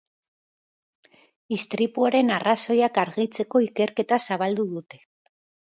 Istripuaren 1.57 2.33
arrazoiak 2.39 2.99
argitzeko 3.05 3.65
ikerketa 3.69 4.21
zabaldu 4.27 4.69
dute. 4.77 5.05